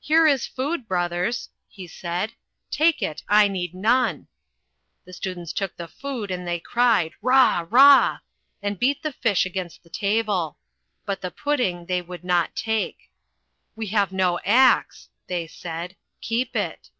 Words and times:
"Here 0.00 0.26
is 0.26 0.48
food, 0.48 0.88
brothers," 0.88 1.48
he 1.68 1.86
said. 1.86 2.32
"Take 2.72 3.00
it. 3.00 3.22
I 3.28 3.46
need 3.46 3.72
none." 3.72 4.26
The 5.04 5.12
students 5.12 5.52
took 5.52 5.76
the 5.76 5.86
food 5.86 6.32
and 6.32 6.44
they 6.44 6.58
cried, 6.58 7.12
"Rah, 7.22 7.64
Rah," 7.70 8.18
and 8.64 8.80
beat 8.80 9.04
the 9.04 9.12
fish 9.12 9.46
against 9.46 9.84
the 9.84 9.90
table. 9.90 10.58
But 11.06 11.20
the 11.20 11.30
pudding 11.30 11.86
they 11.86 12.02
would 12.02 12.24
not 12.24 12.56
take. 12.56 13.12
"We 13.76 13.86
have 13.94 14.10
no 14.10 14.40
axe," 14.44 15.08
they 15.28 15.46
said. 15.46 15.94
"Keep 16.20 16.56
it." 16.56 16.90